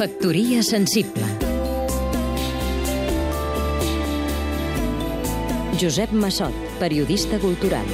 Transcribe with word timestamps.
Factoria 0.00 0.62
sensible 0.62 1.26
Josep 5.76 6.12
Massot, 6.16 6.54
periodista 6.78 7.36
cultural 7.38 7.84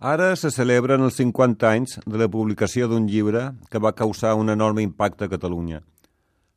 Ara 0.00 0.30
se 0.40 0.48
celebren 0.54 1.04
els 1.04 1.18
50 1.20 1.68
anys 1.68 1.98
de 2.06 2.22
la 2.22 2.30
publicació 2.32 2.88
d'un 2.88 3.04
llibre 3.04 3.42
que 3.68 3.82
va 3.86 3.92
causar 3.92 4.32
un 4.40 4.48
enorme 4.48 4.80
impacte 4.86 5.28
a 5.28 5.32
Catalunya. 5.34 5.82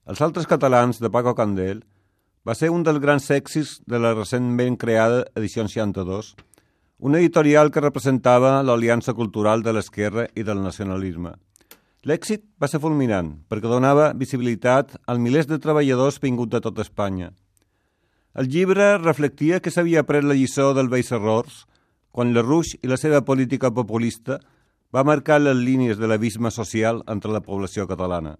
Els 0.07 0.21
altres 0.23 0.47
catalans 0.47 1.01
de 1.03 1.11
Paco 1.11 1.33
Candel 1.35 1.81
va 2.47 2.55
ser 2.55 2.69
un 2.71 2.85
dels 2.87 3.01
grans 3.03 3.27
èxits 3.27 3.81
de 3.83 3.99
la 3.99 4.13
recentment 4.15 4.79
creada 4.79 5.25
Edició 5.35 5.67
62, 5.67 6.31
una 6.99 7.19
editorial 7.19 7.73
que 7.75 7.83
representava 7.83 8.61
l'aliança 8.63 9.11
cultural 9.11 9.67
de 9.67 9.75
l'esquerra 9.75 10.29
i 10.31 10.47
del 10.47 10.63
nacionalisme. 10.63 11.35
L'èxit 12.05 12.43
va 12.61 12.67
ser 12.69 12.77
fulminant 12.83 13.31
perquè 13.49 13.65
donava 13.65 14.11
visibilitat 14.13 14.93
als 15.09 15.21
milers 15.21 15.47
de 15.49 15.57
treballadors 15.61 16.19
vinguts 16.21 16.53
de 16.53 16.61
tot 16.61 16.81
Espanya. 16.83 17.31
El 18.37 18.49
llibre 18.53 18.97
reflectia 18.99 19.57
que 19.59 19.71
s'havia 19.73 20.03
après 20.03 20.21
la 20.21 20.35
lliçó 20.37 20.73
dels 20.77 20.91
vells 20.91 21.09
errors 21.17 21.63
quan 22.13 22.33
la 22.35 22.43
Ruix 22.45 22.75
i 22.83 22.91
la 22.91 22.99
seva 23.01 23.23
política 23.25 23.71
populista 23.73 24.37
va 24.93 25.03
marcar 25.07 25.39
les 25.41 25.57
línies 25.57 25.97
de 25.97 26.07
l'abisme 26.07 26.51
social 26.53 27.01
entre 27.09 27.33
la 27.33 27.41
població 27.41 27.87
catalana. 27.89 28.35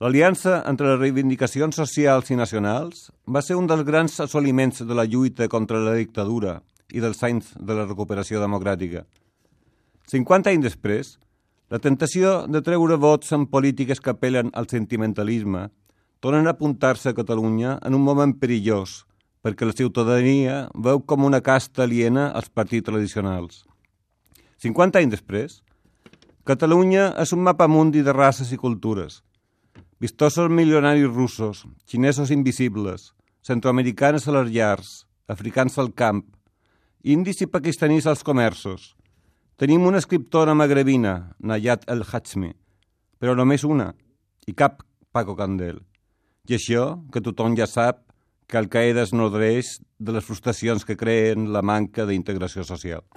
L'aliança 0.00 0.62
entre 0.68 0.88
les 0.90 0.98
reivindicacions 1.00 1.76
socials 1.76 2.32
i 2.32 2.40
nacionals 2.40 3.10
va 3.28 3.44
ser 3.44 3.60
un 3.60 3.68
dels 3.68 3.84
grans 3.84 4.16
assoliments 4.24 4.80
de 4.80 4.96
la 4.96 5.04
lluita 5.04 5.48
contra 5.52 5.82
la 5.84 5.94
dictadura 6.00 6.62
i 6.88 7.04
dels 7.04 7.22
anys 7.28 7.52
de 7.60 7.76
la 7.76 7.84
recuperació 7.84 8.40
democràtica. 8.40 9.04
50 10.08 10.52
anys 10.52 10.68
després, 10.70 11.16
la 11.66 11.80
tentació 11.82 12.44
de 12.46 12.60
treure 12.62 12.94
vots 13.02 13.32
en 13.34 13.48
polítiques 13.50 13.98
que 13.98 14.12
apel·len 14.12 14.52
al 14.54 14.68
sentimentalisme 14.70 15.66
tornen 16.22 16.46
a 16.46 16.54
apuntar-se 16.54 17.10
a 17.10 17.16
Catalunya 17.16 17.78
en 17.82 17.96
un 17.98 18.04
moment 18.06 18.34
perillós, 18.38 19.02
perquè 19.42 19.66
la 19.66 19.74
ciutadania 19.74 20.66
veu 20.74 21.02
com 21.02 21.26
una 21.26 21.42
casta 21.42 21.82
aliena 21.82 22.28
als 22.30 22.48
partits 22.50 22.86
tradicionals. 22.86 23.64
50 24.62 25.02
anys 25.02 25.16
després, 25.18 25.60
Catalunya 26.46 27.08
és 27.18 27.32
un 27.34 27.42
mapa 27.42 27.66
mundi 27.66 28.04
de 28.06 28.12
races 28.14 28.52
i 28.54 28.56
cultures. 28.56 29.24
Vistosos 29.98 30.46
milionaris 30.46 31.10
russos, 31.10 31.64
xinesos 31.90 32.30
invisibles, 32.30 33.10
centroamericanes 33.42 34.28
a 34.28 34.36
les 34.38 34.52
llars, 34.54 34.92
africans 35.26 35.78
al 35.82 35.90
camp, 35.98 36.22
indis 37.02 37.42
i 37.42 37.50
pakistanis 37.50 38.06
als 38.06 38.22
comerços. 38.22 38.94
Tenim 39.56 39.86
una 39.88 39.96
escriptora 40.02 40.52
magrebina, 40.52 41.32
Nayat 41.40 41.86
El 41.88 42.02
Hachmi, 42.04 42.50
però 43.16 43.32
només 43.32 43.62
una, 43.64 43.94
i 44.44 44.52
cap 44.52 44.82
Paco 45.16 45.32
Candel. 45.38 45.78
I 46.44 46.58
això, 46.58 46.82
que 47.08 47.22
tothom 47.24 47.56
ja 47.56 47.64
sap, 47.64 48.02
que 48.46 48.60
Al-Qaeda 48.60 49.06
es 49.06 49.14
nodreix 49.16 49.78
de 49.96 50.12
les 50.12 50.26
frustracions 50.28 50.84
que 50.84 50.98
creen 51.00 51.48
la 51.56 51.64
manca 51.64 52.04
d'integració 52.04 52.66
social. 52.68 53.08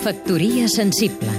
Factoria 0.00 0.64
sensible 0.72 1.36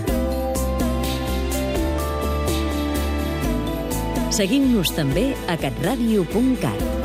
Seguim-nos 4.40 4.94
també 4.94 5.32
a 5.50 5.58
catradio.cat 5.58 6.99